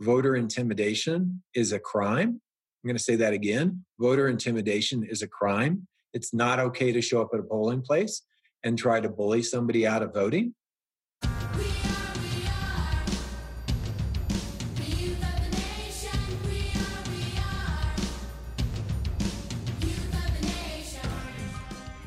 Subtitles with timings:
[0.00, 2.40] voter intimidation is a crime.
[2.82, 3.84] I'm going to say that again.
[3.98, 5.86] Voter intimidation is a crime.
[6.14, 8.22] It's not okay to show up at a polling place
[8.64, 10.54] and try to bully somebody out of voting.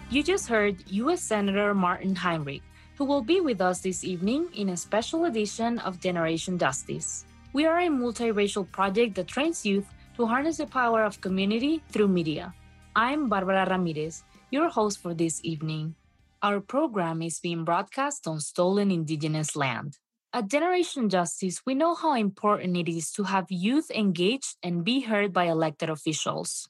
[0.09, 1.21] You just heard U.S.
[1.21, 2.61] Senator Martin Heinrich,
[2.97, 7.25] who will be with us this evening in a special edition of Generation Justice.
[7.53, 9.85] We are a multiracial project that trains youth
[10.17, 12.51] to harness the power of community through media.
[12.95, 15.93] I'm Barbara Ramirez, your host for this evening.
[16.41, 19.99] Our program is being broadcast on stolen indigenous land.
[20.33, 25.01] At Generation Justice, we know how important it is to have youth engaged and be
[25.01, 26.67] heard by elected officials.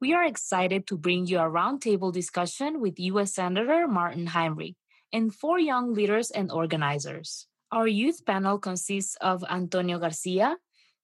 [0.00, 3.34] We are excited to bring you a roundtable discussion with U.S.
[3.34, 4.76] Senator Martin Heinrich
[5.12, 7.49] and four young leaders and organizers.
[7.72, 10.56] Our youth panel consists of Antonio Garcia,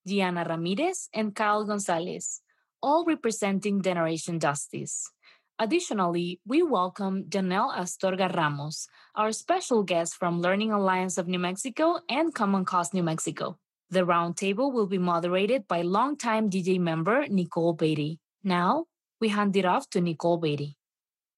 [0.04, 2.42] Diana Ramirez, and Kyle Gonzalez,
[2.82, 5.06] all representing Generation Justice.
[5.60, 12.00] Additionally, we welcome Janelle Astorga Ramos, our special guest from Learning Alliance of New Mexico
[12.10, 13.56] and Common Cause New Mexico.
[13.90, 18.18] The roundtable will be moderated by longtime GJ member Nicole Beatty.
[18.42, 18.86] Now,
[19.20, 20.76] we hand it off to Nicole Beatty.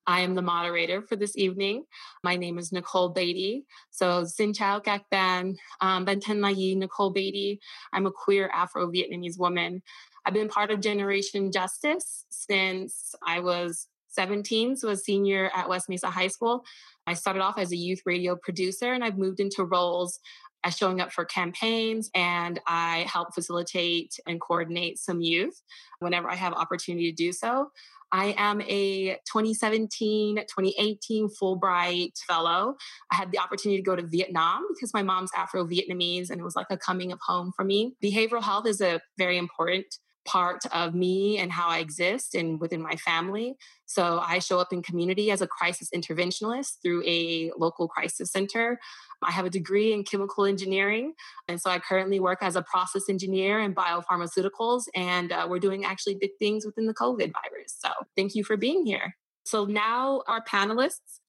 [0.09, 1.85] I am the moderator for this evening.
[2.25, 3.67] My name is Nicole Beatty.
[3.91, 7.61] So, Xin Chao Gak Ban, um, Benten Yi, Nicole Beatty.
[7.93, 9.83] I'm a queer Afro Vietnamese woman.
[10.25, 15.91] I've been part of Generation Justice since I was 17, so a senior at West
[15.91, 16.65] Mesa High School.
[17.07, 20.21] I started off as a youth radio producer and I've moved into roles
[20.65, 25.63] as showing up for campaigns and I help facilitate and coordinate some youth
[26.01, 27.71] whenever I have opportunity to do so.
[28.11, 32.75] I am a 2017 2018 Fulbright Fellow.
[33.13, 36.45] I had the opportunity to go to Vietnam because my mom's Afro Vietnamese and it
[36.45, 37.95] was like a coming of home for me.
[38.03, 39.87] Behavioral health is a very important
[40.29, 43.57] part of me and how I exist and within my family.
[43.87, 48.79] So I show up in community as a crisis interventionist through a local crisis center.
[49.23, 51.15] I have a degree in chemical engineering.
[51.49, 54.83] And so I currently work as a process engineer in biopharmaceuticals.
[54.95, 57.75] And uh, we're doing actually big things within the COVID virus.
[57.79, 59.17] So thank you for being here.
[59.45, 61.21] So now our panelists.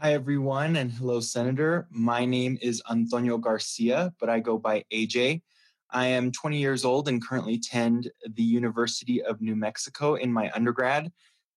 [0.00, 1.86] Hi, everyone, and hello, Senator.
[1.90, 5.42] My name is Antonio Garcia, but I go by AJ.
[5.90, 10.50] I am 20 years old and currently attend the University of New Mexico in my
[10.54, 11.10] undergrad.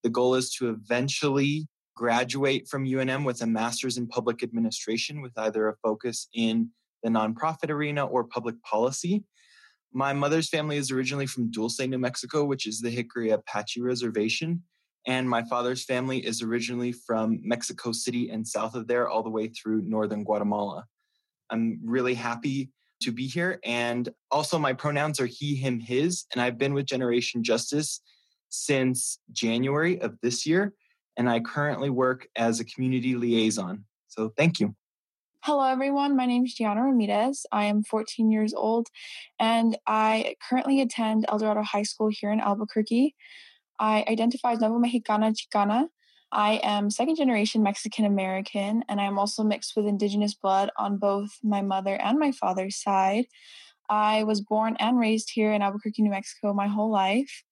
[0.03, 5.37] The goal is to eventually graduate from UNM with a master's in public administration with
[5.37, 6.69] either a focus in
[7.03, 9.23] the nonprofit arena or public policy.
[9.91, 14.63] My mother's family is originally from Dulce, New Mexico, which is the Jicarilla Apache Reservation.
[15.05, 19.29] And my father's family is originally from Mexico City and south of there, all the
[19.29, 20.85] way through northern Guatemala.
[21.49, 22.69] I'm really happy
[23.01, 23.59] to be here.
[23.63, 26.25] And also, my pronouns are he, him, his.
[26.31, 28.01] And I've been with Generation Justice
[28.49, 30.73] since January of this year.
[31.17, 33.85] And I currently work as a community liaison.
[34.07, 34.75] So thank you.
[35.43, 36.15] Hello, everyone.
[36.15, 37.47] My name is Gianna Ramirez.
[37.51, 38.89] I am 14 years old
[39.39, 43.15] and I currently attend Eldorado High School here in Albuquerque.
[43.79, 45.87] I identify as Nuevo Mexicana Chicana.
[46.31, 50.97] I am second generation Mexican American and I am also mixed with indigenous blood on
[50.97, 53.25] both my mother and my father's side.
[53.89, 57.43] I was born and raised here in Albuquerque, New Mexico my whole life.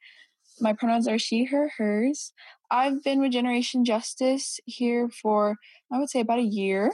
[0.61, 2.31] My pronouns are she, her, hers.
[2.71, 5.57] I've been with Generation Justice here for,
[5.91, 6.93] I would say, about a year.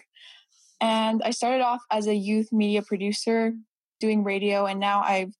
[0.82, 3.54] And I started off as a youth media producer
[4.00, 5.34] doing radio, and now I've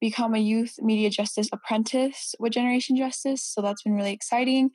[0.00, 3.42] become a youth media justice apprentice with Generation Justice.
[3.42, 4.70] So that's been really exciting.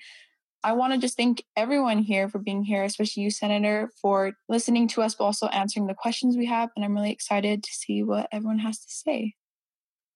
[0.65, 4.87] I want to just thank everyone here for being here, especially you, Senator, for listening
[4.87, 6.71] to us, but also answering the questions we have.
[6.75, 9.35] And I'm really excited to see what everyone has to say.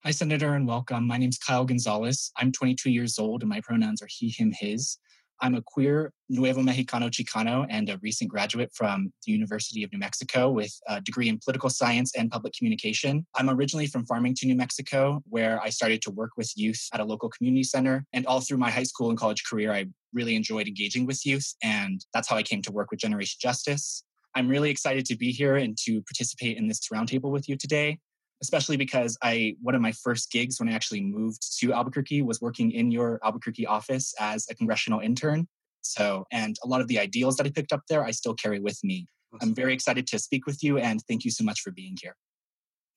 [0.03, 1.05] Hi, Senator, and welcome.
[1.05, 2.31] My name is Kyle Gonzalez.
[2.35, 4.97] I'm 22 years old, and my pronouns are he, him, his.
[5.41, 9.99] I'm a queer Nuevo Mexicano Chicano and a recent graduate from the University of New
[9.99, 13.25] Mexico with a degree in political science and public communication.
[13.35, 17.05] I'm originally from Farmington, New Mexico, where I started to work with youth at a
[17.05, 18.05] local community center.
[18.13, 21.55] And all through my high school and college career, I really enjoyed engaging with youth.
[21.63, 24.03] And that's how I came to work with Generation Justice.
[24.35, 27.99] I'm really excited to be here and to participate in this roundtable with you today
[28.41, 32.41] especially because I one of my first gigs when I actually moved to Albuquerque was
[32.41, 35.47] working in your Albuquerque office as a congressional intern.
[35.81, 38.59] So, and a lot of the ideals that I picked up there, I still carry
[38.59, 39.07] with me.
[39.41, 42.15] I'm very excited to speak with you and thank you so much for being here.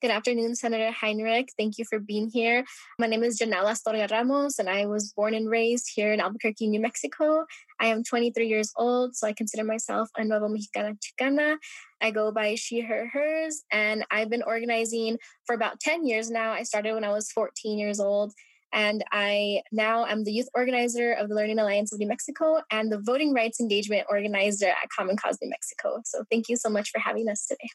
[0.03, 1.51] Good afternoon, Senator Heinrich.
[1.57, 2.65] Thank you for being here.
[2.99, 6.67] My name is Janelle Astorga Ramos, and I was born and raised here in Albuquerque,
[6.67, 7.47] New Mexico.
[7.79, 11.57] I am 23 years old, so I consider myself a Nuevo Mexicana Chicana.
[12.03, 16.53] I go by she, her, hers, and I've been organizing for about 10 years now.
[16.53, 18.33] I started when I was 14 years old.
[18.75, 22.91] And I now am the youth organizer of the Learning Alliance of New Mexico and
[22.91, 26.01] the voting rights engagement organizer at Common Cause New Mexico.
[26.07, 27.69] So thank you so much for having us today.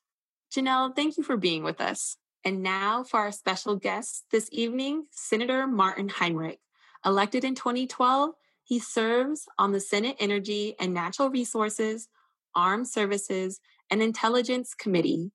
[0.51, 2.17] Janelle, thank you for being with us.
[2.43, 6.59] And now for our special guest this evening, Senator Martin Heinrich.
[7.05, 8.31] Elected in 2012,
[8.63, 12.07] he serves on the Senate Energy and Natural Resources,
[12.55, 15.31] Armed Services, and Intelligence Committee,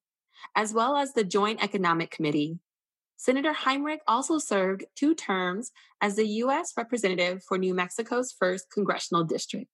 [0.55, 2.59] as well as the Joint Economic Committee.
[3.17, 5.71] Senator Heinrich also served two terms
[6.01, 6.73] as the U.S.
[6.75, 9.67] Representative for New Mexico's 1st Congressional District.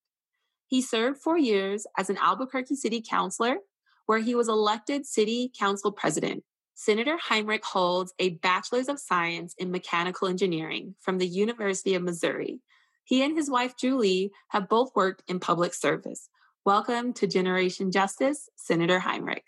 [0.67, 3.57] He served four years as an Albuquerque City Councilor,
[4.05, 6.43] where he was elected City Council President.
[6.75, 12.61] Senator Heinrich holds a Bachelor's of Science in Mechanical Engineering from the University of Missouri.
[13.03, 16.29] He and his wife, Julie, have both worked in public service.
[16.69, 19.45] Welcome to Generation Justice, Senator Heinrich.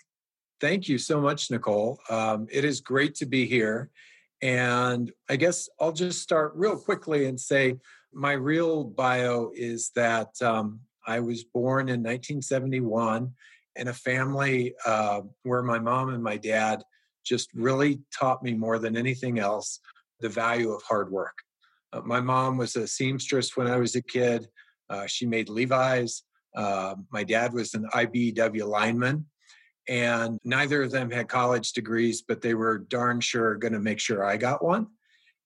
[0.60, 2.00] Thank you so much, Nicole.
[2.10, 3.92] Um, it is great to be here.
[4.42, 7.76] And I guess I'll just start real quickly and say
[8.12, 13.32] my real bio is that um, I was born in 1971
[13.76, 16.82] in a family uh, where my mom and my dad
[17.24, 19.80] just really taught me more than anything else
[20.22, 21.38] the value of hard work.
[21.94, 24.48] Uh, my mom was a seamstress when I was a kid.
[24.90, 26.24] Uh, she made Levi's.
[26.56, 29.26] Uh, my dad was an IBEW lineman
[29.90, 34.00] and neither of them had college degrees, but they were darn sure going to make
[34.00, 34.88] sure I got one.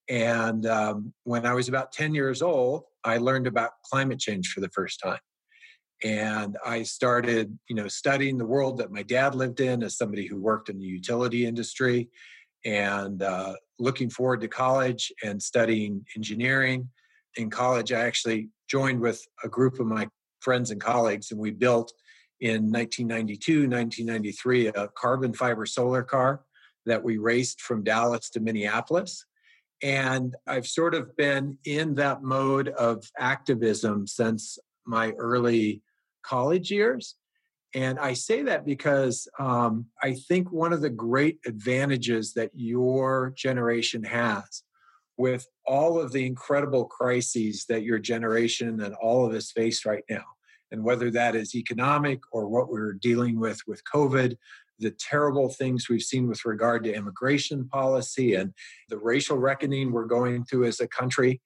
[0.09, 4.61] And um, when I was about 10 years old, I learned about climate change for
[4.61, 5.19] the first time.
[6.03, 10.27] And I started, you know, studying the world that my dad lived in as somebody
[10.27, 12.09] who worked in the utility industry
[12.65, 16.89] and uh, looking forward to college and studying engineering.
[17.37, 20.07] In college, I actually joined with a group of my
[20.45, 21.91] friends and colleagues, and we built
[22.39, 26.43] in 1992, 1993, a carbon fiber solar car
[26.85, 29.25] that we raced from Dallas to Minneapolis.
[29.81, 35.81] And I've sort of been in that mode of activism since my early
[36.23, 37.15] college years.
[37.73, 43.33] And I say that because um, I think one of the great advantages that your
[43.35, 44.63] generation has
[45.17, 50.03] with all of the incredible crises that your generation and all of us face right
[50.09, 50.34] now
[50.75, 54.35] and whether that is economic or what we're dealing with with COVID,
[54.77, 58.53] the terrible things we've seen with regard to immigration policy and
[58.89, 61.41] the racial reckoning we're going through as a country.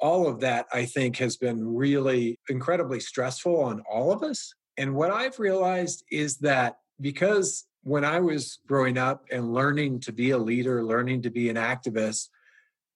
[0.00, 4.52] All of that, I think, has been really incredibly stressful on all of us.
[4.76, 10.12] And what I've realized is that because when I was growing up and learning to
[10.12, 12.30] be a leader, learning to be an activist,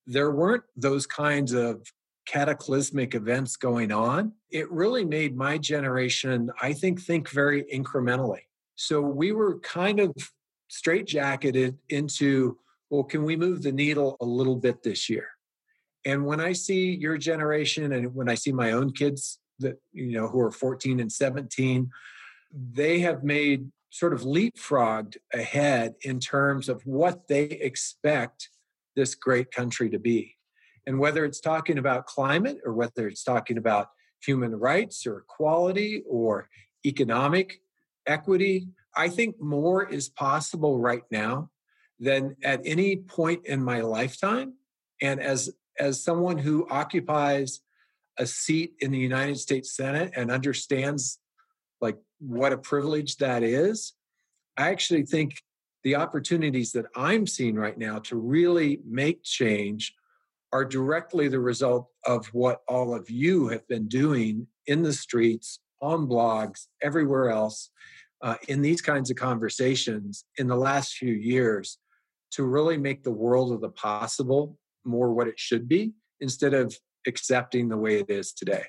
[0.05, 1.87] there weren't those kinds of
[2.27, 8.43] cataclysmic events going on, it really made my generation, I think, think very incrementally.
[8.77, 10.15] So we were kind of
[10.71, 12.59] straitjacketed into,
[12.89, 15.29] well, can we move the needle a little bit this year?
[16.07, 20.13] And when I see your generation and when I see my own kids that, you
[20.13, 21.91] know, who are 14 and 17,
[22.73, 28.49] they have made sort of leapfrogged ahead in terms of what they expect
[28.97, 30.37] this great country to be.
[30.87, 33.89] And whether it's talking about climate or whether it's talking about
[34.23, 36.49] human rights or equality or
[36.85, 37.61] economic
[38.07, 41.51] equity, I think more is possible right now
[41.99, 44.55] than at any point in my lifetime.
[45.01, 47.61] And as as someone who occupies
[48.19, 51.19] a seat in the United States Senate and understands
[51.81, 53.95] like what a privilege that is,
[54.59, 55.43] I actually think
[55.83, 59.95] the opportunities that I'm seeing right now to really make change
[60.53, 65.61] are directly the result of what all of you have been doing in the streets,
[65.81, 67.71] on blogs, everywhere else,
[68.23, 71.79] uh, in these kinds of conversations in the last few years
[72.33, 76.77] to really make the world of the possible more what it should be instead of
[77.07, 78.65] accepting the way it is today.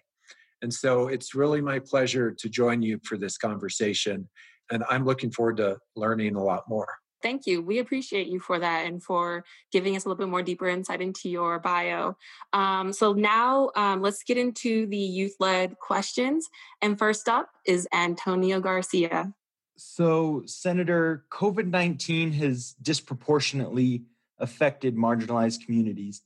[0.62, 4.30] And so it's really my pleasure to join you for this conversation.
[4.72, 6.88] And I'm looking forward to learning a lot more.
[7.22, 7.62] Thank you.
[7.62, 11.02] We appreciate you for that and for giving us a little bit more deeper insight
[11.02, 12.18] into your bio.
[12.54, 16.50] Um, so now um, let's get into the youth led questions.
[16.82, 19.34] And first up is Antonio Garcia.
[19.78, 24.04] So, Senator, COVID 19 has disproportionately
[24.38, 26.22] affected marginalized communities,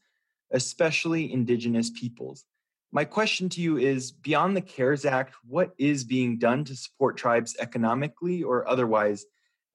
[0.51, 2.43] especially Indigenous peoples.
[2.91, 7.17] My question to you is Beyond the CARES Act, what is being done to support
[7.17, 9.25] tribes economically or otherwise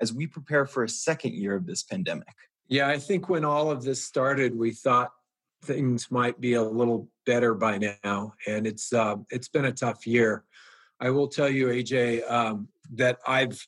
[0.01, 2.29] as we prepare for a second year of this pandemic?
[2.69, 5.11] Yeah, I think when all of this started, we thought
[5.65, 10.07] things might be a little better by now, and it's uh, it's been a tough
[10.07, 10.45] year.
[11.01, 13.61] I will tell you, AJ, um, that I've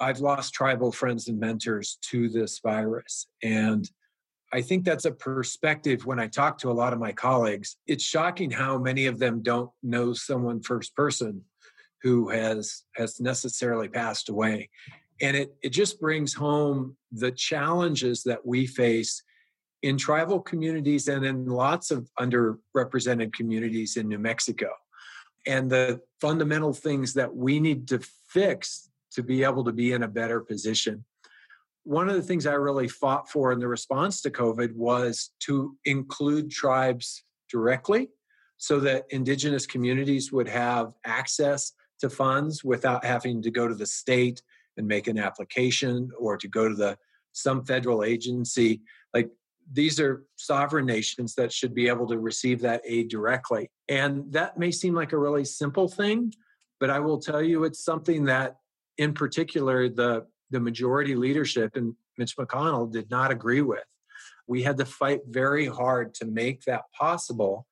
[0.00, 3.26] I've lost tribal friends and mentors to this virus.
[3.42, 3.88] And
[4.52, 7.76] I think that's a perspective when I talk to a lot of my colleagues.
[7.86, 11.42] It's shocking how many of them don't know someone first person
[12.02, 14.70] who has has necessarily passed away.
[15.20, 19.22] And it, it just brings home the challenges that we face
[19.82, 24.70] in tribal communities and in lots of underrepresented communities in New Mexico.
[25.46, 30.02] And the fundamental things that we need to fix to be able to be in
[30.02, 31.04] a better position.
[31.84, 35.76] One of the things I really fought for in the response to COVID was to
[35.84, 38.10] include tribes directly
[38.58, 43.86] so that indigenous communities would have access to funds without having to go to the
[43.86, 44.42] state
[44.78, 46.96] and make an application or to go to the
[47.32, 48.80] some federal agency.
[49.12, 49.30] Like
[49.70, 53.70] these are sovereign nations that should be able to receive that aid directly.
[53.88, 56.32] And that may seem like a really simple thing
[56.80, 58.56] but i will tell you it's something that
[58.98, 63.84] in particular the the majority leadership and mitch mcconnell did not agree with.
[64.46, 67.66] We had to fight very hard to make that possible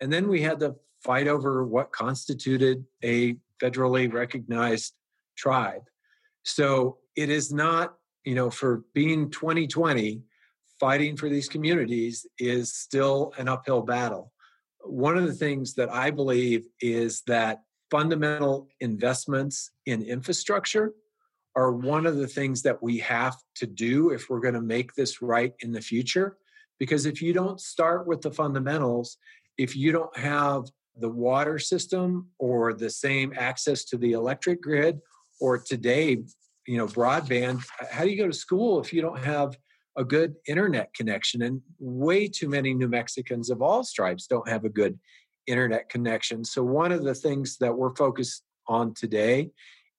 [0.00, 4.94] and then we had to fight over what constituted a federally recognized
[5.36, 5.82] tribe.
[6.42, 7.94] So it is not,
[8.24, 10.22] you know, for being 2020,
[10.78, 14.32] fighting for these communities is still an uphill battle.
[14.82, 20.92] One of the things that I believe is that fundamental investments in infrastructure
[21.56, 24.94] are one of the things that we have to do if we're going to make
[24.94, 26.38] this right in the future.
[26.78, 29.18] Because if you don't start with the fundamentals,
[29.58, 30.64] if you don't have
[30.96, 35.00] the water system or the same access to the electric grid
[35.40, 36.18] or today
[36.66, 39.56] you know broadband how do you go to school if you don't have
[39.96, 41.42] a good internet connection?
[41.42, 44.98] And way too many new mexicans of all stripes don't have a good
[45.46, 46.44] internet connection.
[46.44, 49.50] So one of the things that we're focused on today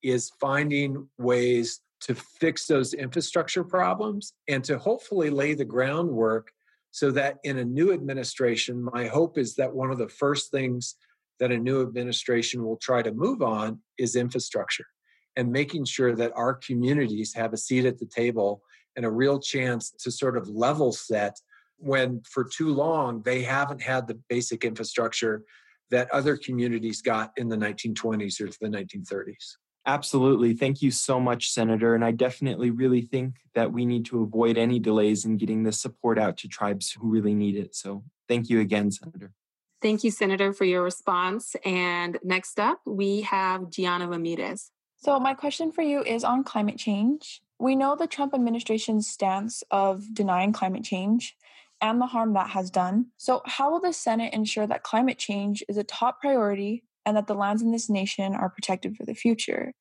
[0.04, 6.52] is finding ways to fix those infrastructure problems and to hopefully lay the groundwork
[6.90, 10.96] so that in a new administration, my hope is that one of the first things
[11.40, 14.86] that a new administration will try to move on is infrastructure
[15.36, 18.62] and making sure that our communities have a seat at the table
[18.96, 21.40] and a real chance to sort of level set
[21.78, 25.44] when for too long they haven't had the basic infrastructure
[25.90, 29.58] that other communities got in the 1920s or the 1930s.
[29.86, 30.54] Absolutely.
[30.54, 31.96] Thank you so much, Senator.
[31.96, 35.82] And I definitely really think that we need to avoid any delays in getting this
[35.82, 37.76] support out to tribes who really need it.
[37.76, 39.34] So thank you again, Senator.
[39.82, 41.56] Thank you, Senator, for your response.
[41.66, 44.72] And next up, we have Gianna Ramirez.
[45.02, 47.42] So, my question for you is on climate change.
[47.58, 51.36] We know the Trump administration's stance of denying climate change
[51.82, 53.08] and the harm that has done.
[53.18, 57.26] So, how will the Senate ensure that climate change is a top priority and that
[57.26, 59.74] the lands in this nation are protected for the future.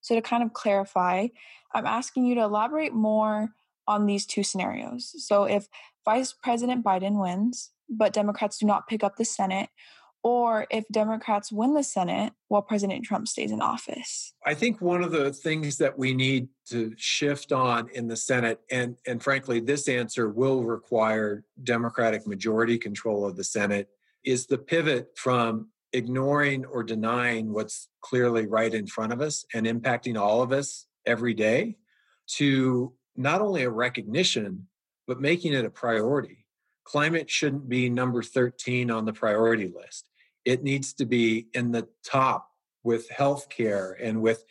[0.00, 1.26] So, to kind of clarify,
[1.74, 3.48] I'm asking you to elaborate more
[3.88, 5.12] on these two scenarios.
[5.26, 5.66] So, if
[6.04, 9.70] Vice President Biden wins, but Democrats do not pick up the Senate,
[10.22, 14.32] or if Democrats win the Senate while President Trump stays in office?
[14.44, 18.60] I think one of the things that we need to shift on in the Senate,
[18.70, 23.88] and, and frankly, this answer will require Democratic majority control of the Senate,
[24.24, 29.66] is the pivot from ignoring or denying what's clearly right in front of us and
[29.66, 31.76] impacting all of us every day
[32.26, 34.68] to not only a recognition,
[35.06, 36.46] but making it a priority.
[36.84, 40.04] Climate shouldn't be number 13 on the priority list.
[40.48, 42.48] It needs to be in the top
[42.82, 44.42] with healthcare and with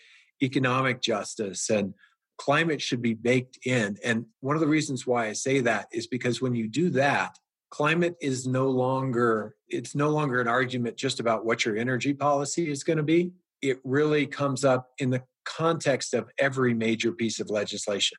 [0.44, 1.96] economic justice and
[2.38, 3.98] climate should be baked in.
[4.04, 7.40] And one of the reasons why I say that is because when you do that,
[7.72, 12.70] climate is no longer it's no longer an argument just about what your energy policy
[12.70, 13.32] is going to be
[13.64, 18.18] it really comes up in the context of every major piece of legislation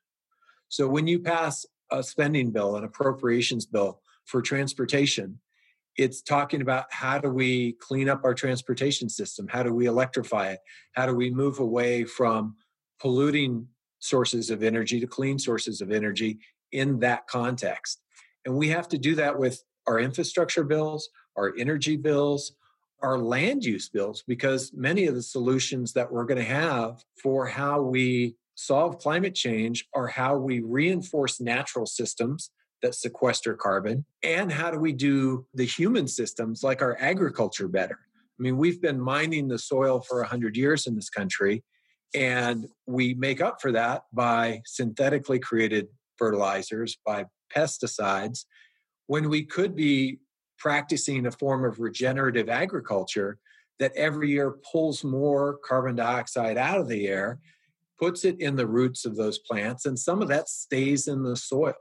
[0.69, 5.41] so when you pass a spending bill an appropriations bill for transportation
[5.99, 9.49] it's talking about how do we clean up our transportation system?
[9.49, 10.61] How do we electrify it?
[10.93, 12.55] How do we move away from
[13.01, 13.67] polluting
[13.99, 16.39] sources of energy to clean sources of energy
[16.71, 18.01] in that context?
[18.47, 22.53] And we have to do that with our infrastructure bills, our energy bills,
[23.03, 27.47] our land use bills, because many of the solutions that we're going to have for
[27.47, 32.51] how we solve climate change are how we reinforce natural systems
[32.83, 37.99] that sequester carbon and how do we do the human systems like our agriculture better.
[38.39, 41.65] I mean, we've been mining the soil for 100 years in this country,
[42.15, 48.45] and we make up for that by synthetically created fertilizers, by pesticides
[49.07, 50.19] when we could be
[50.59, 53.39] practicing a form of regenerative agriculture
[53.79, 57.41] that every year pulls more carbon dioxide out of the air
[57.99, 61.37] puts it in the roots of those plants, and some of that stays in the
[61.37, 61.75] soil.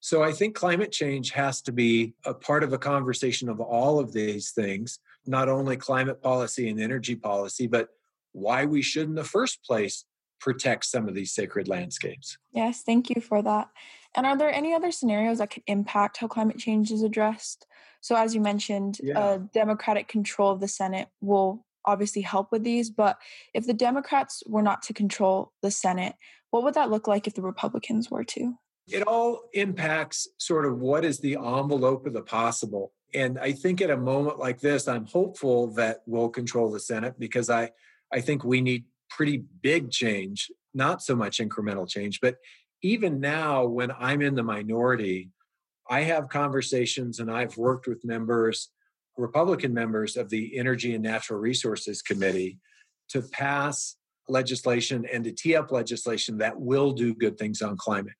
[0.00, 3.98] So I think climate change has to be a part of a conversation of all
[3.98, 7.88] of these things, not only climate policy and energy policy, but
[8.32, 10.04] why we should, in the first place,
[10.40, 12.38] protect some of these sacred landscapes.
[12.52, 13.68] Yes, thank you for that.
[14.16, 17.66] And are there any other scenarios that could impact how climate change is addressed?
[18.00, 19.38] So, as you mentioned, yeah.
[19.52, 22.90] democratic control of the Senate will obviously help with these.
[22.90, 23.18] But
[23.54, 26.14] if the Democrats were not to control the Senate,
[26.50, 28.58] what would that look like if the Republicans were to?
[28.92, 32.92] It all impacts sort of what is the envelope of the possible.
[33.14, 37.14] And I think at a moment like this, I'm hopeful that we'll control the Senate
[37.18, 37.70] because I,
[38.12, 42.20] I think we need pretty big change, not so much incremental change.
[42.20, 42.36] But
[42.82, 45.30] even now, when I'm in the minority,
[45.88, 48.70] I have conversations and I've worked with members,
[49.16, 52.58] Republican members of the Energy and Natural Resources Committee
[53.08, 53.96] to pass
[54.28, 58.14] legislation and to tee up legislation that will do good things on climate.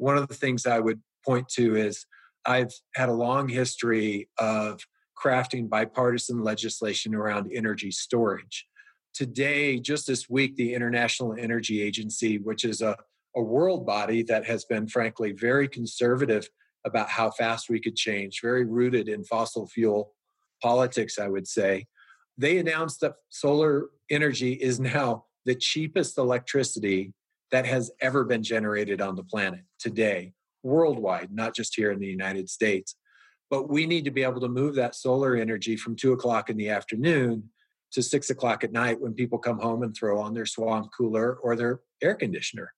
[0.00, 2.06] One of the things I would point to is
[2.46, 4.80] I've had a long history of
[5.22, 8.66] crafting bipartisan legislation around energy storage
[9.14, 12.96] today, just this week, the International Energy Agency, which is a,
[13.36, 16.48] a world body that has been, frankly, very conservative
[16.86, 20.14] about how fast we could change, very rooted in fossil fuel
[20.62, 21.86] politics, I would say.
[22.38, 27.12] They announced that solar energy is now the cheapest electricity
[27.52, 32.06] that has ever been generated on the planet today, worldwide, not just here in the
[32.06, 32.96] United States.
[33.50, 36.56] But we need to be able to move that solar energy from two o'clock in
[36.56, 37.50] the afternoon
[37.92, 41.34] to six o'clock at night when people come home and throw on their swamp cooler
[41.34, 42.72] or their air conditioner.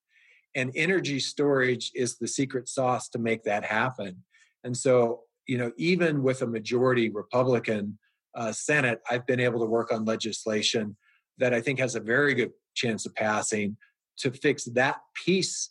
[0.55, 4.23] And energy storage is the secret sauce to make that happen.
[4.63, 7.99] And so, you know, even with a majority Republican
[8.35, 10.95] uh, Senate, I've been able to work on legislation
[11.37, 13.77] that I think has a very good chance of passing
[14.17, 15.69] to fix that piece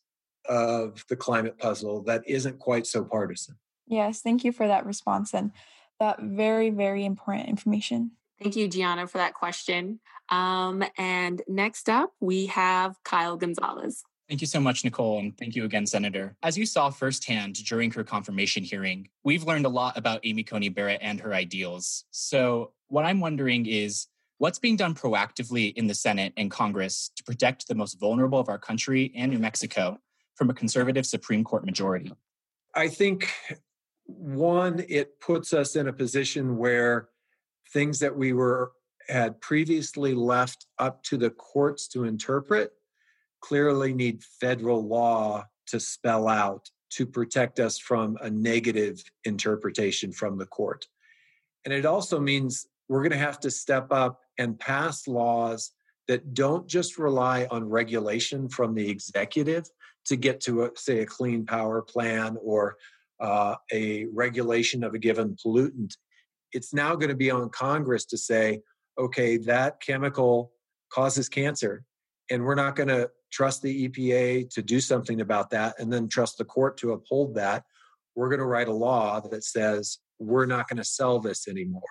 [0.48, 3.56] of the climate puzzle that isn't quite so partisan.
[3.86, 5.52] Yes, thank you for that response and
[6.00, 8.12] that very, very important information.
[8.40, 10.00] Thank you, Gianna, for that question.
[10.28, 14.02] Um, and next up, we have Kyle Gonzalez.
[14.28, 16.36] Thank you so much, Nicole, and thank you again, Senator.
[16.42, 20.70] As you saw firsthand during her confirmation hearing, we've learned a lot about Amy Coney
[20.70, 22.04] Barrett and her ideals.
[22.10, 24.06] So, what I'm wondering is
[24.42, 28.48] what's being done proactively in the Senate and Congress to protect the most vulnerable of
[28.48, 29.98] our country and New Mexico
[30.34, 32.12] from a conservative Supreme Court majority?
[32.74, 33.32] I think
[34.06, 37.10] one, it puts us in a position where
[37.72, 38.72] things that we were
[39.08, 42.72] had previously left up to the courts to interpret
[43.42, 50.36] clearly need federal law to spell out to protect us from a negative interpretation from
[50.36, 50.88] the court.
[51.64, 55.70] And it also means we're going to have to step up and pass laws
[56.08, 59.64] that don't just rely on regulation from the executive
[60.06, 62.76] to get to, a, say, a clean power plan or
[63.20, 65.94] uh, a regulation of a given pollutant
[66.52, 68.60] it's now going to be on Congress to say,
[68.98, 70.52] okay, that chemical
[70.92, 71.84] causes cancer,
[72.30, 76.08] and we're not going to trust the EPA to do something about that and then
[76.08, 77.64] trust the court to uphold that.
[78.14, 81.82] We're going to write a law that says we're not going to sell this anymore.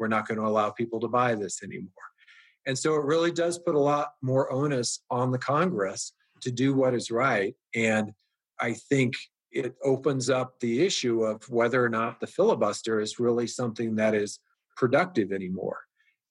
[0.00, 1.90] We're not going to allow people to buy this anymore.
[2.66, 6.74] And so it really does put a lot more onus on the Congress to do
[6.74, 7.54] what is right.
[7.74, 8.12] And
[8.58, 9.14] I think
[9.52, 14.14] it opens up the issue of whether or not the filibuster is really something that
[14.14, 14.38] is
[14.76, 15.78] productive anymore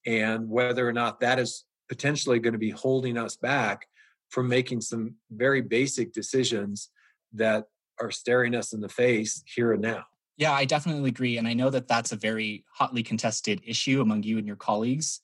[0.05, 3.85] and whether or not that is potentially going to be holding us back
[4.29, 6.89] from making some very basic decisions
[7.33, 7.65] that
[7.99, 10.03] are staring us in the face here and now.
[10.39, 11.37] Yeah, I definitely agree.
[11.37, 15.19] And I know that that's a very hotly contested issue among you and your colleagues.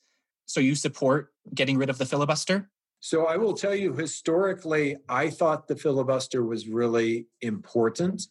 [0.45, 2.69] So you support getting rid of the filibuster?
[2.99, 8.23] So I will tell you, historically, I thought the filibuster was really important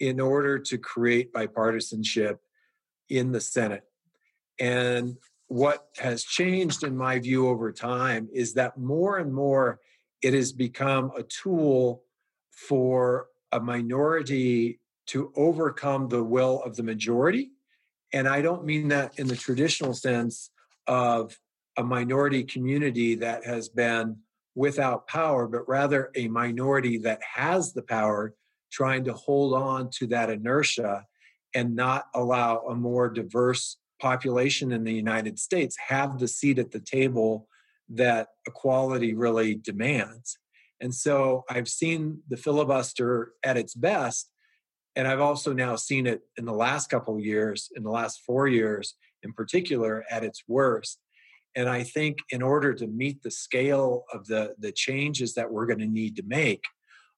[0.00, 2.38] in order to create bipartisanship
[3.10, 3.82] in the Senate.
[4.58, 9.80] And what has changed, in my view, over time is that more and more
[10.22, 12.04] it has become a tool
[12.50, 17.50] for a minority to overcome the will of the majority.
[18.12, 20.50] And I don't mean that in the traditional sense
[20.86, 21.38] of
[21.76, 24.18] a minority community that has been
[24.54, 28.34] without power, but rather a minority that has the power
[28.72, 31.04] trying to hold on to that inertia
[31.54, 36.70] and not allow a more diverse population in the United States have the seat at
[36.70, 37.48] the table
[37.88, 40.38] that equality really demands.
[40.80, 44.30] And so I've seen the filibuster at its best.
[44.96, 48.48] And I've also now seen it in the last couple years, in the last four
[48.48, 50.98] years in particular, at its worst.
[51.54, 55.66] And I think in order to meet the scale of the, the changes that we're
[55.66, 56.64] going to need to make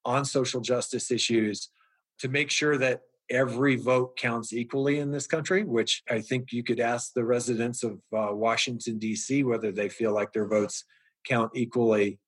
[0.05, 1.69] on social justice issues,
[2.19, 6.63] to make sure that every vote counts equally in this country, which I think you
[6.63, 10.83] could ask the residents of uh, Washington, D.C., whether they feel like their votes
[11.27, 12.19] count equally.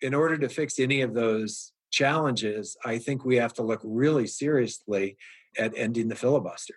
[0.00, 4.26] In order to fix any of those challenges, I think we have to look really
[4.26, 5.16] seriously
[5.56, 6.74] at ending the filibuster.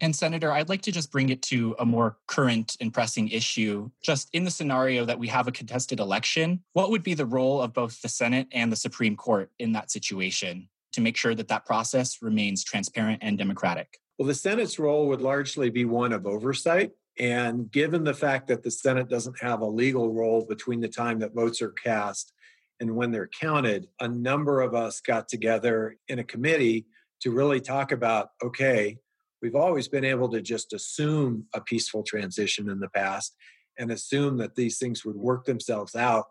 [0.00, 3.90] And Senator, I'd like to just bring it to a more current and pressing issue.
[4.02, 7.62] Just in the scenario that we have a contested election, what would be the role
[7.62, 11.48] of both the Senate and the Supreme Court in that situation to make sure that
[11.48, 13.98] that process remains transparent and democratic?
[14.18, 16.92] Well, the Senate's role would largely be one of oversight.
[17.18, 21.18] And given the fact that the Senate doesn't have a legal role between the time
[21.20, 22.34] that votes are cast
[22.80, 26.86] and when they're counted, a number of us got together in a committee
[27.20, 28.98] to really talk about okay,
[29.42, 33.34] we've always been able to just assume a peaceful transition in the past
[33.78, 36.26] and assume that these things would work themselves out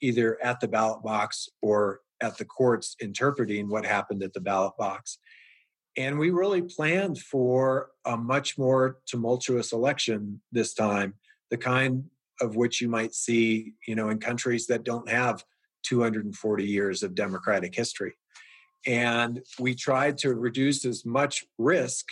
[0.00, 4.72] either at the ballot box or at the courts interpreting what happened at the ballot
[4.76, 5.18] box.
[5.96, 11.14] And we really planned for a much more tumultuous election this time,
[11.50, 12.04] the kind
[12.40, 15.44] of which you might see, you know, in countries that don't have
[15.84, 18.14] 240 years of democratic history.
[18.86, 22.06] And we tried to reduce as much risk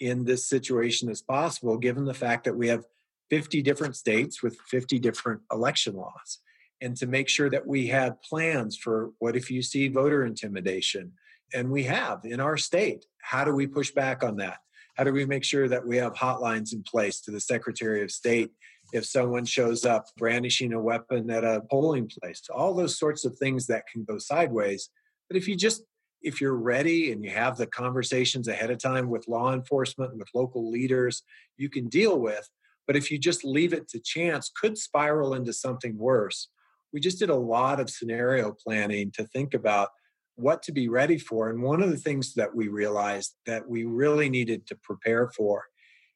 [0.00, 2.84] in this situation as possible, given the fact that we have
[3.30, 6.38] 50 different states with 50 different election laws.
[6.80, 11.12] And to make sure that we had plans for what if you see voter intimidation?
[11.52, 13.04] And we have in our state.
[13.20, 14.58] How do we push back on that?
[14.96, 18.10] How do we make sure that we have hotlines in place to the Secretary of
[18.10, 18.50] State
[18.92, 22.42] if someone shows up brandishing a weapon at a polling place?
[22.54, 24.90] All those sorts of things that can go sideways.
[25.28, 25.82] But if you just
[26.22, 30.20] if you're ready and you have the conversations ahead of time with law enforcement and
[30.20, 31.22] with local leaders,
[31.56, 32.48] you can deal with.
[32.86, 36.48] But if you just leave it to chance, could spiral into something worse.
[36.92, 39.90] We just did a lot of scenario planning to think about
[40.34, 41.50] what to be ready for.
[41.50, 45.64] And one of the things that we realized that we really needed to prepare for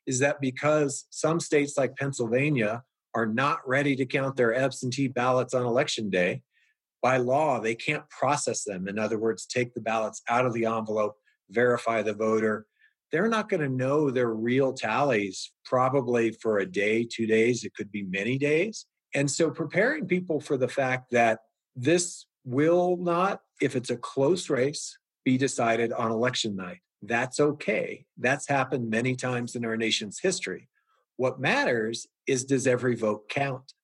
[0.07, 2.83] is that because some states like Pennsylvania
[3.15, 6.43] are not ready to count their absentee ballots on election day,
[7.03, 8.89] by law, they can't process them.
[8.89, 11.17] In other words, take the ballots out of the envelope,
[11.51, 12.67] verify the voter.
[13.13, 17.63] They're not going to know their real tallies probably for a day, two days.
[17.63, 18.87] It could be many days.
[19.15, 21.41] And so preparing people for the fact that
[21.77, 26.79] this will not, if it's a close race, be decided on election night.
[27.07, 28.07] That's okay.
[28.17, 30.69] That's happened many times in our nation's history.
[31.17, 33.75] What matters is does every vote count?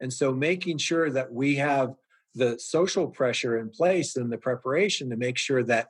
[0.00, 1.94] And so making sure that we have
[2.34, 5.88] the social pressure in place and the preparation to make sure that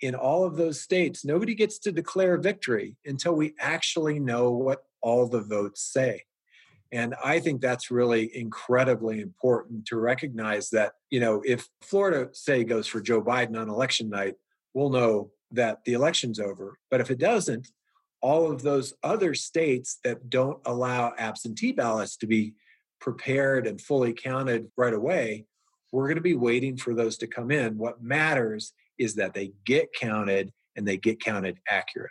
[0.00, 4.84] in all of those states, nobody gets to declare victory until we actually know what
[5.02, 6.22] all the votes say.
[6.92, 12.64] And I think that's really incredibly important to recognize that, you know, if Florida, say,
[12.64, 14.34] goes for Joe Biden on election night,
[14.74, 16.78] we'll know that the election's over.
[16.90, 17.68] But if it doesn't,
[18.20, 22.54] all of those other states that don't allow absentee ballots to be
[23.00, 25.46] prepared and fully counted right away
[25.92, 27.78] we're going to be waiting for those to come in.
[27.78, 32.10] What matters is that they get counted and they get counted accurately.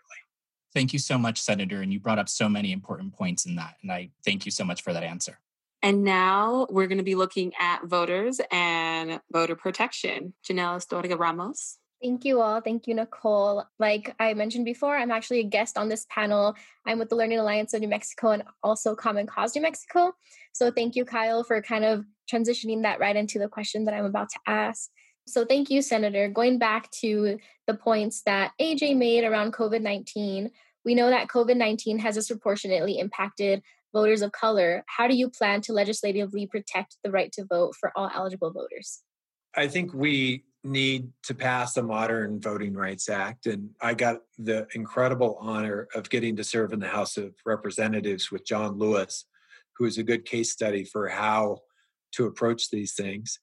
[0.74, 1.82] Thank you so much, Senator.
[1.82, 3.76] And you brought up so many important points in that.
[3.82, 5.40] And I thank you so much for that answer.
[5.82, 10.34] And now we're going to be looking at voters and voter protection.
[10.48, 11.78] Janelle Astorga Ramos.
[12.02, 12.62] Thank you all.
[12.62, 13.66] Thank you, Nicole.
[13.78, 16.56] Like I mentioned before, I'm actually a guest on this panel.
[16.86, 20.14] I'm with the Learning Alliance of New Mexico and also Common Cause New Mexico.
[20.54, 24.06] So thank you, Kyle, for kind of transitioning that right into the question that I'm
[24.06, 24.90] about to ask.
[25.28, 26.30] So thank you, Senator.
[26.30, 30.52] Going back to the points that AJ made around COVID 19,
[30.86, 33.62] we know that COVID 19 has disproportionately impacted
[33.94, 34.84] voters of color.
[34.88, 39.02] How do you plan to legislatively protect the right to vote for all eligible voters?
[39.56, 43.46] I think we need to pass a modern Voting Rights Act.
[43.46, 48.32] And I got the incredible honor of getting to serve in the House of Representatives
[48.32, 49.26] with John Lewis,
[49.78, 51.60] who is a good case study for how
[52.14, 53.40] to approach these things.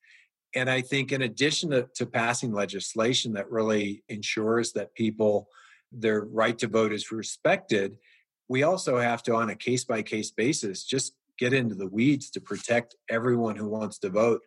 [0.55, 5.49] And I think, in addition to, to passing legislation that really ensures that people,
[5.93, 7.97] their right to vote is respected,
[8.49, 12.31] we also have to, on a case by case basis, just get into the weeds
[12.31, 14.41] to protect everyone who wants to vote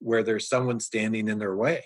[0.00, 1.84] where there's someone standing in their way.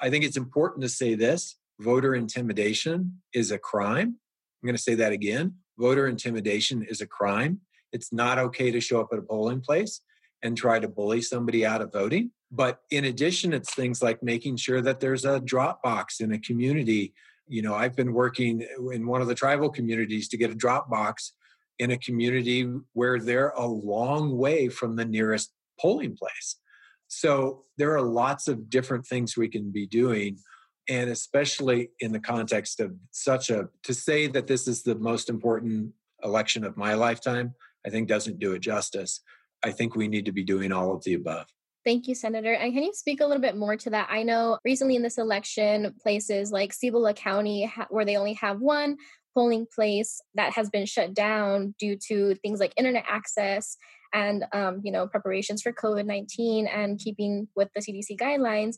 [0.00, 4.16] I think it's important to say this voter intimidation is a crime.
[4.62, 5.54] I'm going to say that again.
[5.78, 7.60] Voter intimidation is a crime.
[7.92, 10.00] It's not okay to show up at a polling place
[10.42, 12.30] and try to bully somebody out of voting.
[12.50, 16.38] But in addition, it's things like making sure that there's a drop box in a
[16.38, 17.12] community.
[17.46, 20.90] You know, I've been working in one of the tribal communities to get a drop
[20.90, 21.32] box
[21.78, 26.56] in a community where they're a long way from the nearest polling place.
[27.08, 30.38] So there are lots of different things we can be doing.
[30.88, 35.28] And especially in the context of such a, to say that this is the most
[35.28, 35.92] important
[36.22, 37.54] election of my lifetime,
[37.86, 39.20] I think doesn't do it justice.
[39.62, 41.46] I think we need to be doing all of the above.
[41.84, 42.52] Thank you, Senator.
[42.52, 44.08] And can you speak a little bit more to that?
[44.10, 48.96] I know recently in this election, places like Cibola County, where they only have one
[49.34, 53.76] polling place that has been shut down due to things like internet access
[54.14, 58.76] and um, you know preparations for covid-19 and keeping with the cdc guidelines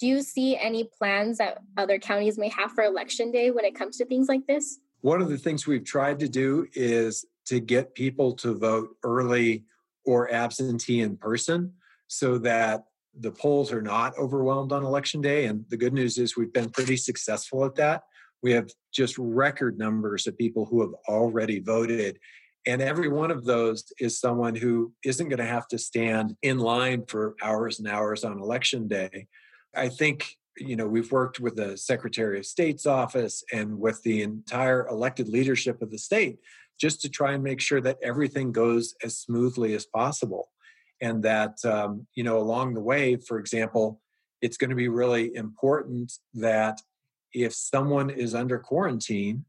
[0.00, 3.74] do you see any plans that other counties may have for election day when it
[3.74, 7.60] comes to things like this one of the things we've tried to do is to
[7.60, 9.64] get people to vote early
[10.04, 11.72] or absentee in person
[12.08, 12.84] so that
[13.20, 15.46] the polls are not overwhelmed on election day.
[15.46, 18.04] And the good news is we've been pretty successful at that.
[18.42, 22.18] We have just record numbers of people who have already voted.
[22.66, 26.58] And every one of those is someone who isn't going to have to stand in
[26.58, 29.26] line for hours and hours on election day.
[29.74, 34.22] I think, you know, we've worked with the Secretary of State's office and with the
[34.22, 36.38] entire elected leadership of the state
[36.80, 40.48] just to try and make sure that everything goes as smoothly as possible
[41.00, 44.00] and that um, you know along the way for example
[44.40, 46.80] it's going to be really important that
[47.32, 49.44] if someone is under quarantine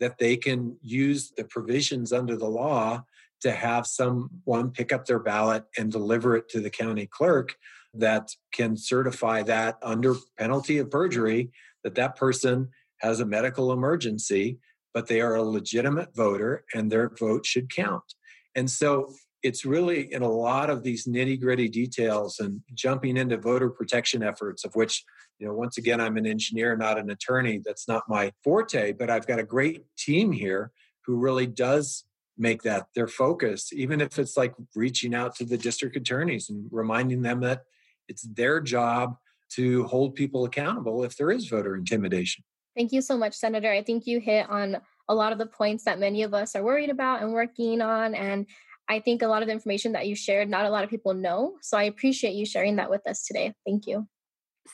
[0.00, 3.02] that they can use the provisions under the law
[3.40, 7.54] to have someone pick up their ballot and deliver it to the county clerk
[7.92, 11.50] that can certify that under penalty of perjury
[11.84, 12.68] that that person
[12.98, 14.58] has a medical emergency
[14.94, 18.04] but they are a legitimate voter and their vote should count.
[18.54, 19.12] And so
[19.44, 24.22] it's really in a lot of these nitty gritty details and jumping into voter protection
[24.22, 25.04] efforts, of which,
[25.38, 27.60] you know, once again, I'm an engineer, not an attorney.
[27.62, 30.72] That's not my forte, but I've got a great team here
[31.04, 32.04] who really does
[32.38, 36.66] make that their focus, even if it's like reaching out to the district attorneys and
[36.72, 37.64] reminding them that
[38.08, 39.14] it's their job
[39.50, 42.42] to hold people accountable if there is voter intimidation.
[42.74, 43.70] Thank you so much, Senator.
[43.70, 44.78] I think you hit on
[45.08, 48.14] a lot of the points that many of us are worried about and working on.
[48.14, 48.46] And
[48.88, 51.14] I think a lot of the information that you shared, not a lot of people
[51.14, 51.54] know.
[51.62, 53.54] So I appreciate you sharing that with us today.
[53.66, 54.06] Thank you.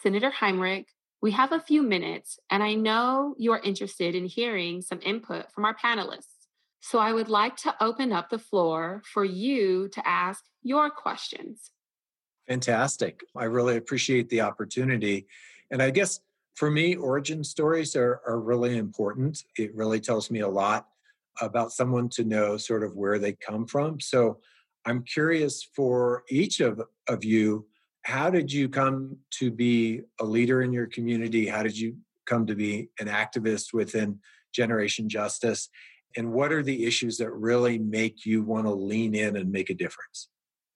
[0.02, 0.86] Senator Heinrich,
[1.22, 5.64] we have a few minutes, and I know you're interested in hearing some input from
[5.64, 6.46] our panelists.
[6.80, 11.70] So I would like to open up the floor for you to ask your questions.
[12.48, 13.20] Fantastic.
[13.36, 15.26] I really appreciate the opportunity.
[15.70, 16.20] And I guess
[16.54, 19.44] for me, origin stories are, are really important.
[19.56, 20.88] It really tells me a lot
[21.40, 24.00] about someone to know sort of where they come from.
[24.00, 24.38] So
[24.86, 27.66] I'm curious for each of, of you,
[28.02, 31.46] how did you come to be a leader in your community?
[31.46, 34.18] How did you come to be an activist within
[34.54, 35.68] Generation Justice?
[36.16, 39.70] And what are the issues that really make you want to lean in and make
[39.70, 40.28] a difference?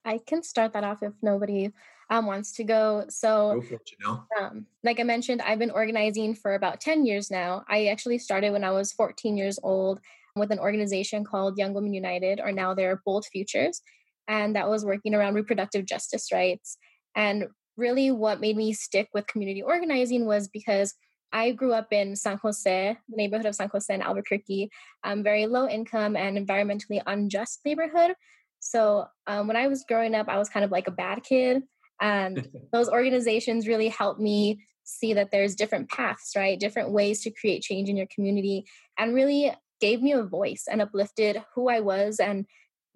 [0.05, 1.73] I can start that off if nobody
[2.11, 3.07] um, wants to go.
[3.09, 4.25] So, go it, you know?
[4.39, 7.65] um, like I mentioned, I've been organizing for about 10 years now.
[7.69, 10.01] I actually started when I was 14 years old
[10.37, 13.81] with an organization called Young Women United, or now they're Bold Futures.
[14.27, 16.77] And that was working around reproductive justice rights.
[17.15, 20.95] And really, what made me stick with community organizing was because
[21.33, 24.71] I grew up in San Jose, the neighborhood of San Jose in Albuquerque,
[25.03, 28.15] um, very low income and environmentally unjust neighborhood.
[28.61, 31.63] So um, when I was growing up, I was kind of like a bad kid.
[32.01, 36.59] And those organizations really helped me see that there's different paths, right?
[36.59, 38.65] Different ways to create change in your community
[38.99, 42.47] and really gave me a voice and uplifted who I was and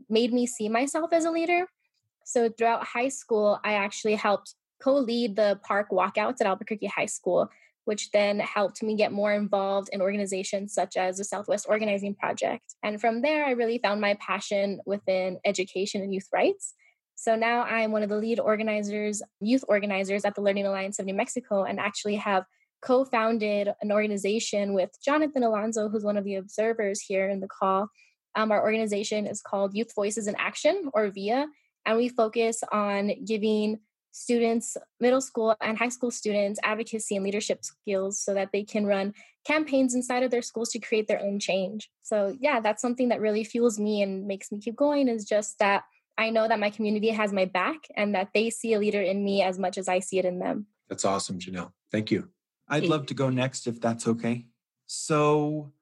[0.08, 1.66] made me see myself as a leader.
[2.24, 7.06] So throughout high school, I actually helped co lead the PARCC walkouts at Albuquerque High
[7.06, 7.48] School,
[7.84, 12.74] which then helped me get more involved in organizations such as the Southwest Organizing Project.
[12.82, 16.74] And from there, I really found my passion within education and youth rights.
[17.14, 21.06] So now I'm one of the lead organizers, youth organizers at the Learning Alliance of
[21.06, 22.44] New Mexico, and actually have
[22.80, 27.48] co founded an organization with Jonathan Alonso, who's one of the observers here in the
[27.48, 27.88] call.
[28.34, 31.46] Um, our organization is called Youth Voices in Action, or VIA,
[31.86, 33.80] and we focus on giving
[34.12, 38.86] students, middle school and high school students, advocacy and leadership skills so that they can
[38.86, 39.14] run
[39.46, 41.90] campaigns inside of their schools to create their own change.
[42.02, 45.58] So, yeah, that's something that really fuels me and makes me keep going is just
[45.58, 45.84] that
[46.18, 49.24] I know that my community has my back and that they see a leader in
[49.24, 50.66] me as much as I see it in them.
[50.88, 51.72] That's awesome, Janelle.
[51.92, 52.28] Thank you.
[52.68, 54.46] I'd love to go next if that's okay.
[54.86, 55.72] So,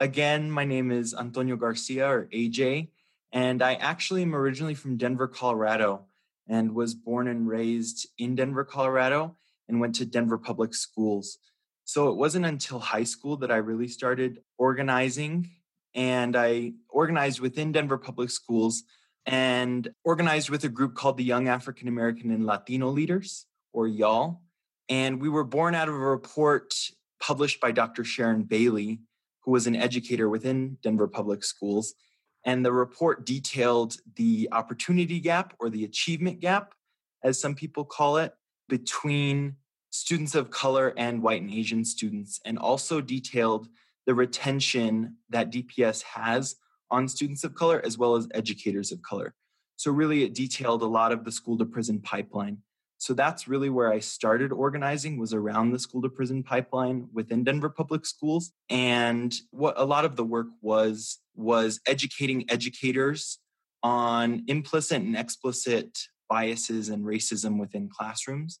[0.00, 2.88] again, my name is Antonio Garcia or AJ,
[3.32, 6.06] and I actually am originally from Denver, Colorado,
[6.48, 9.36] and was born and raised in Denver, Colorado,
[9.68, 11.38] and went to Denver Public Schools.
[11.84, 15.50] So, it wasn't until high school that I really started organizing
[15.94, 18.84] and I organized within Denver Public Schools
[19.24, 24.42] and organized with a group called the Young African American and Latino Leaders, or YAL.
[24.88, 26.74] And we were born out of a report
[27.20, 28.04] published by Dr.
[28.04, 29.00] Sharon Bailey,
[29.42, 31.94] who was an educator within Denver Public Schools.
[32.44, 36.74] And the report detailed the opportunity gap or the achievement gap,
[37.24, 38.34] as some people call it,
[38.68, 39.56] between
[39.90, 43.68] students of color and white and Asian students, and also detailed
[44.06, 46.56] the retention that DPS has
[46.90, 49.34] on students of color as well as educators of color.
[49.76, 52.58] So, really, it detailed a lot of the school to prison pipeline.
[52.98, 57.44] So that's really where I started organizing was around the school to prison pipeline within
[57.44, 58.52] Denver Public Schools.
[58.70, 63.38] And what a lot of the work was was educating educators
[63.82, 68.58] on implicit and explicit biases and racism within classrooms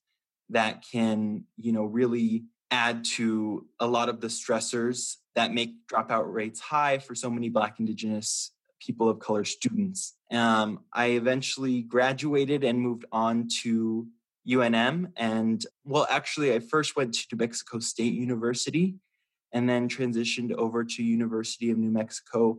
[0.50, 6.32] that can, you know, really add to a lot of the stressors that make dropout
[6.32, 10.14] rates high for so many Black, Indigenous, people of color students.
[10.30, 14.06] Um, I eventually graduated and moved on to
[14.48, 15.12] UNM.
[15.16, 18.96] And well, actually, I first went to New Mexico State University
[19.52, 22.58] and then transitioned over to University of New Mexico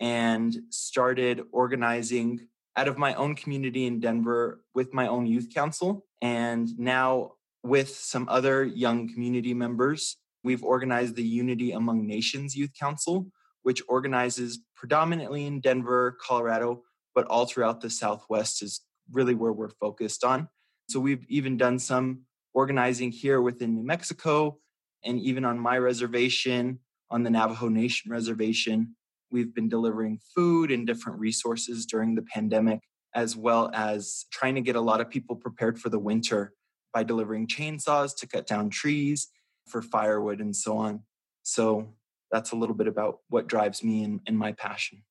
[0.00, 6.04] and started organizing out of my own community in Denver with my own youth council.
[6.20, 12.72] And now, with some other young community members, we've organized the Unity Among Nations Youth
[12.78, 13.26] Council,
[13.62, 16.82] which organizes predominantly in Denver, Colorado,
[17.14, 20.48] but all throughout the Southwest is really where we're focused on.
[20.88, 22.20] So we've even done some
[22.52, 24.58] organizing here within New Mexico
[25.04, 26.78] and even on my reservation,
[27.10, 28.96] on the Navajo Nation reservation.
[29.30, 32.80] We've been delivering food and different resources during the pandemic,
[33.14, 36.52] as well as trying to get a lot of people prepared for the winter
[36.92, 39.28] by delivering chainsaws to cut down trees
[39.66, 41.00] for firewood and so on.
[41.42, 41.94] So
[42.30, 45.02] that's a little bit about what drives me and, my passion.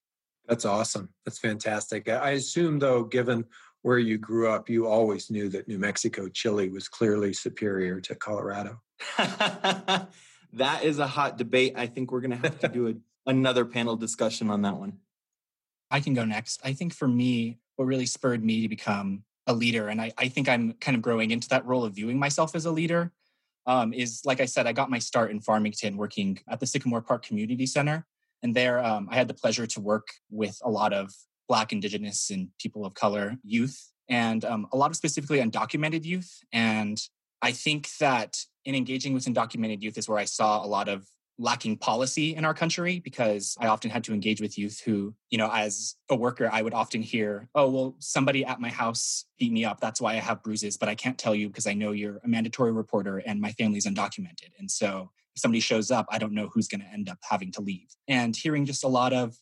[0.46, 1.10] That's awesome.
[1.24, 2.08] That's fantastic.
[2.08, 3.44] I assume, though, given
[3.84, 8.14] where you grew up, you always knew that New Mexico chili was clearly superior to
[8.14, 8.80] Colorado.
[9.18, 11.74] that is a hot debate.
[11.76, 12.94] I think we're going to have to do a,
[13.30, 15.00] another panel discussion on that one.
[15.90, 16.62] I can go next.
[16.64, 20.28] I think for me, what really spurred me to become a leader, and I, I
[20.28, 23.12] think I'm kind of growing into that role of viewing myself as a leader,
[23.66, 27.02] um, is like I said, I got my start in Farmington working at the Sycamore
[27.02, 28.06] Park Community Center.
[28.42, 31.12] And there um, I had the pleasure to work with a lot of
[31.48, 36.40] Black, Indigenous, and people of color youth, and um, a lot of specifically undocumented youth.
[36.52, 37.00] And
[37.42, 41.06] I think that in engaging with undocumented youth is where I saw a lot of
[41.38, 45.38] lacking policy in our country because I often had to engage with youth who, you
[45.38, 49.52] know, as a worker, I would often hear, oh, well, somebody at my house beat
[49.52, 49.80] me up.
[49.80, 52.28] That's why I have bruises, but I can't tell you because I know you're a
[52.28, 54.50] mandatory reporter and my family's undocumented.
[54.58, 57.50] And so if somebody shows up, I don't know who's going to end up having
[57.52, 57.88] to leave.
[58.06, 59.36] And hearing just a lot of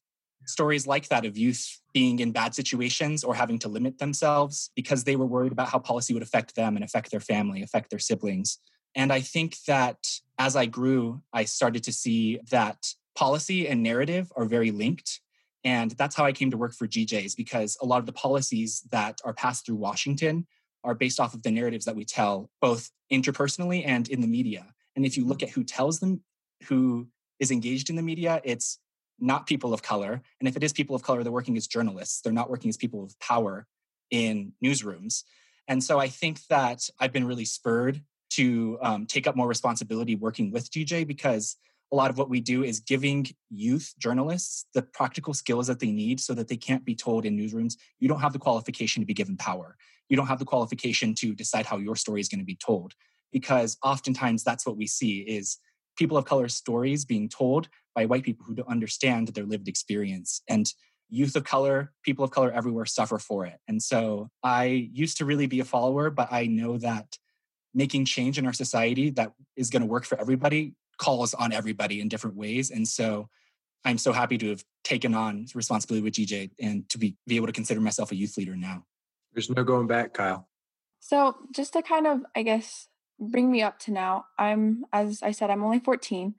[0.47, 5.05] stories like that of youth being in bad situations or having to limit themselves because
[5.05, 7.99] they were worried about how policy would affect them and affect their family, affect their
[7.99, 8.59] siblings.
[8.95, 9.99] And I think that
[10.39, 12.79] as I grew, I started to see that
[13.15, 15.21] policy and narrative are very linked.
[15.65, 18.83] And that's how I came to work for GJs because a lot of the policies
[18.91, 20.47] that are passed through Washington
[20.85, 24.67] are based off of the narratives that we tell, both interpersonally and in the media.
[24.97, 25.49] And if you look mm-hmm.
[25.49, 26.23] at who tells them,
[26.65, 28.79] who is engaged in the media, it's
[29.23, 30.21] not people of color.
[30.41, 32.77] And if it is people of color, they're working as journalists, they're not working as
[32.77, 33.67] people of power
[34.11, 35.23] in newsrooms.
[35.69, 40.17] And so I think that I've been really spurred to um, take up more responsibility
[40.17, 41.57] working with GJ because
[41.93, 45.93] a lot of what we do is giving youth journalists the practical skills that they
[45.93, 49.07] need so that they can't be told in newsrooms, you don't have the qualification to
[49.07, 49.77] be given power.
[50.09, 52.95] You don't have the qualification to decide how your story is going to be told.
[53.31, 55.59] Because oftentimes that's what we see is
[55.97, 60.43] people of color stories being told by white people who don't understand their lived experience.
[60.49, 60.73] And
[61.09, 63.59] youth of color, people of color everywhere suffer for it.
[63.69, 67.19] And so I used to really be a follower, but I know that
[67.75, 72.01] making change in our society that is going to work for everybody calls on everybody
[72.01, 72.71] in different ways.
[72.71, 73.29] And so
[73.85, 77.47] I'm so happy to have taken on responsibility with GJ and to be, be able
[77.47, 78.85] to consider myself a youth leader now.
[79.33, 80.49] There's no going back, Kyle.
[81.01, 82.87] So, just to kind of, I guess,
[83.19, 86.35] bring me up to now, I'm, as I said, I'm only 14.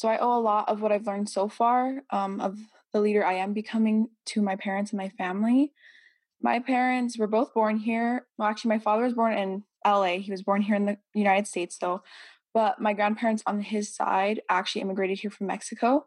[0.00, 2.58] So, I owe a lot of what I've learned so far um, of
[2.94, 5.74] the leader I am becoming to my parents and my family.
[6.40, 8.26] My parents were both born here.
[8.38, 10.16] Well, actually, my father was born in LA.
[10.20, 12.02] He was born here in the United States, though.
[12.54, 16.06] But my grandparents on his side actually immigrated here from Mexico.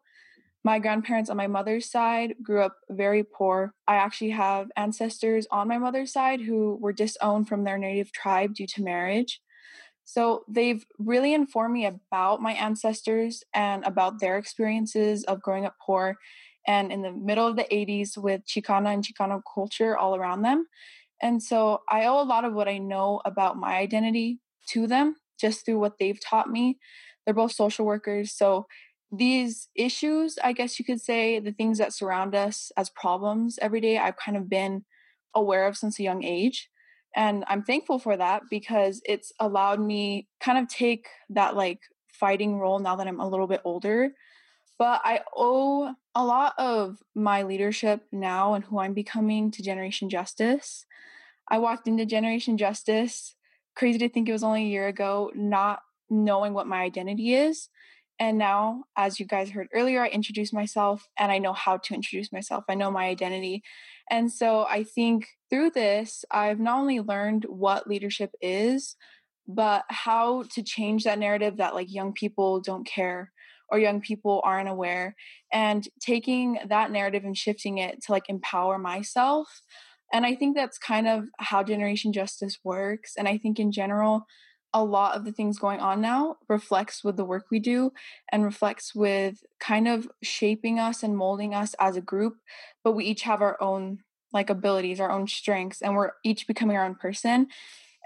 [0.64, 3.76] My grandparents on my mother's side grew up very poor.
[3.88, 8.56] I actually have ancestors on my mother's side who were disowned from their native tribe
[8.56, 9.40] due to marriage.
[10.06, 15.76] So they've really informed me about my ancestors and about their experiences of growing up
[15.82, 16.18] poor
[16.68, 20.68] and in the middle of the 80s with Chicana and Chicano culture all around them.
[21.22, 25.16] And so I owe a lot of what I know about my identity to them
[25.40, 26.78] just through what they've taught me.
[27.26, 28.32] They're both social workers.
[28.32, 28.66] So
[29.12, 33.80] these issues, I guess you could say, the things that surround us as problems every
[33.80, 34.86] day, I've kind of been
[35.36, 36.70] aware of since a young age.
[37.16, 41.80] And I'm thankful for that because it's allowed me kind of take that like
[42.12, 44.12] fighting role now that I'm a little bit older.
[44.80, 50.10] But I owe a lot of my leadership now and who I'm becoming to Generation
[50.10, 50.86] Justice.
[51.50, 53.36] I walked into Generation Justice,
[53.76, 57.70] crazy to think it was only a year ago, not knowing what my identity is.
[58.20, 61.94] And now, as you guys heard earlier, I introduced myself and I know how to
[61.94, 62.64] introduce myself.
[62.70, 63.64] I know my identity.
[64.10, 68.96] And so I think through this, I've not only learned what leadership is,
[69.48, 73.32] but how to change that narrative that like young people don't care
[73.70, 75.16] or young people aren't aware
[75.52, 79.48] and taking that narrative and shifting it to like empower myself.
[80.14, 84.26] And i think that's kind of how generation justice works and i think in general
[84.74, 87.92] a lot of the things going on now reflects with the work we do
[88.32, 92.38] and reflects with kind of shaping us and molding us as a group
[92.84, 94.00] but we each have our own
[94.32, 97.48] like abilities our own strengths and we're each becoming our own person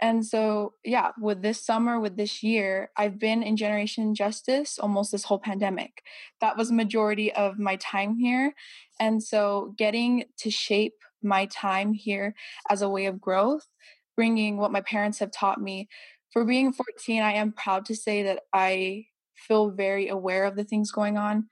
[0.01, 5.11] and so, yeah, with this summer, with this year, I've been in Generation Justice almost
[5.11, 6.03] this whole pandemic.
[6.39, 8.53] That was majority of my time here.
[8.99, 10.93] And so, getting to shape
[11.24, 12.36] my time here
[12.70, 13.68] as a way of growth,
[14.15, 15.89] bringing what my parents have taught me.
[16.38, 20.63] For being 14, I am proud to say that I feel very aware of the
[20.63, 21.47] things going on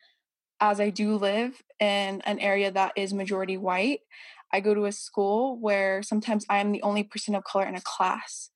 [0.59, 4.01] as I do live in an area that is majority white.
[4.53, 7.73] I go to a school where sometimes I am the only person of color in
[7.73, 8.51] a class.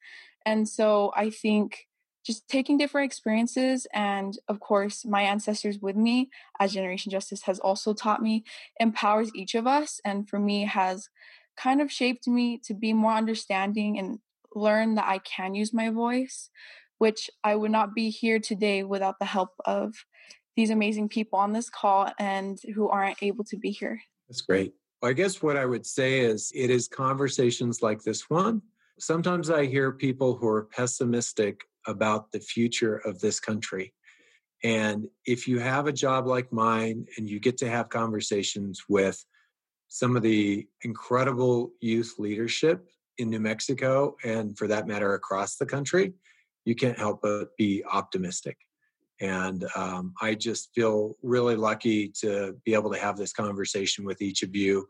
[0.45, 1.87] And so I think
[2.23, 7.57] just taking different experiences and of course my ancestors with me as generation justice has
[7.57, 8.43] also taught me
[8.79, 11.09] empowers each of us and for me has
[11.57, 14.19] kind of shaped me to be more understanding and
[14.55, 16.49] learn that I can use my voice
[16.99, 19.95] which I would not be here today without the help of
[20.55, 23.99] these amazing people on this call and who aren't able to be here.
[24.27, 24.73] That's great.
[25.01, 28.61] I guess what I would say is it is conversations like this one.
[28.99, 33.93] Sometimes I hear people who are pessimistic about the future of this country.
[34.61, 39.23] And if you have a job like mine and you get to have conversations with
[39.87, 42.85] some of the incredible youth leadership
[43.19, 46.13] in New Mexico, and for that matter, across the country,
[46.65, 48.57] you can't help but be optimistic.
[49.21, 54.21] And um, I just feel really lucky to be able to have this conversation with
[54.21, 54.87] each of you,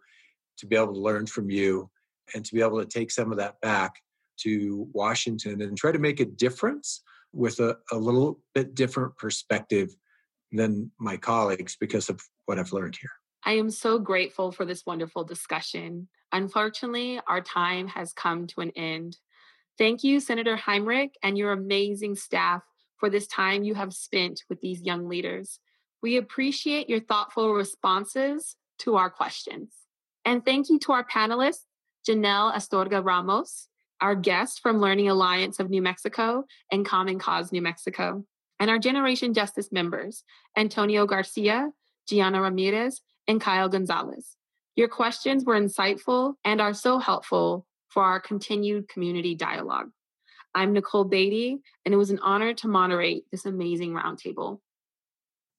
[0.59, 1.89] to be able to learn from you,
[2.36, 3.95] and to be able to take some of that back
[4.41, 7.01] to Washington and try to make a difference
[7.34, 9.95] with a, a little bit different perspective
[10.51, 13.18] than my colleagues because of what I've learned here.
[13.43, 16.07] I am so grateful for this wonderful discussion.
[16.31, 19.17] Unfortunately, our time has come to an end.
[19.77, 22.63] Thank you, Senator Heinrich, and your amazing staff
[22.97, 25.59] for this time you have spent with these young leaders.
[26.01, 29.73] We appreciate your thoughtful responses to our questions.
[30.25, 31.63] And thank you to our panelists,
[32.07, 33.67] Janelle Astorga Ramos,
[34.01, 38.25] our guest from Learning Alliance of New Mexico and Common Cause New Mexico,
[38.59, 40.23] and our Generation Justice members,
[40.57, 41.71] Antonio Garcia,
[42.07, 44.36] Gianna Ramirez, and Kyle Gonzalez.
[44.75, 49.91] Your questions were insightful and are so helpful for our continued community dialogue.
[50.55, 54.61] I'm Nicole Beatty, and it was an honor to moderate this amazing roundtable.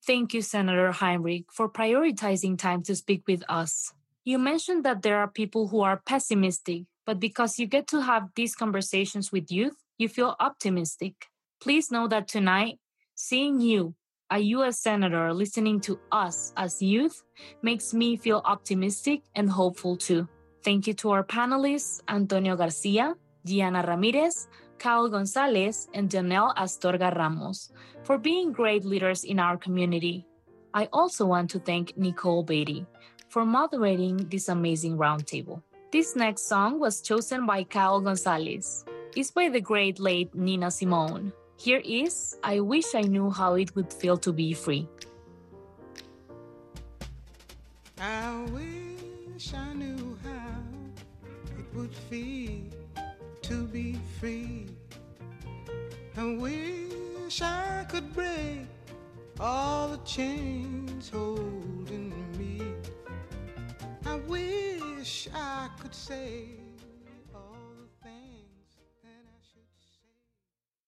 [0.04, 3.92] Thank you, Senator Heinrich, for prioritizing time to speak with us.
[4.24, 8.30] You mentioned that there are people who are pessimistic, but because you get to have
[8.34, 11.26] these conversations with youth, you feel optimistic.
[11.62, 12.80] Please know that tonight,
[13.14, 13.94] seeing you,
[14.30, 17.22] a US Senator, listening to us as youth
[17.62, 20.28] makes me feel optimistic and hopeful too.
[20.62, 23.14] Thank you to our panelists, Antonio Garcia,
[23.44, 27.72] Gianna Ramirez, Cal Gonzalez, and Janelle Astorga Ramos
[28.04, 30.26] for being great leaders in our community.
[30.72, 32.86] I also want to thank Nicole Beatty
[33.28, 35.62] for moderating this amazing roundtable.
[35.90, 38.84] This next song was chosen by Cal Gonzalez.
[39.16, 41.32] It's by the great late Nina Simone.
[41.60, 44.88] Here is I Wish I Knew How It Would Feel to Be Free.
[47.98, 50.56] I wish I knew how
[51.58, 52.64] it would feel
[53.42, 54.68] to be free.
[56.16, 58.64] I wish I could break
[59.38, 62.62] all the chains holding me.
[64.06, 66.59] I wish I could say.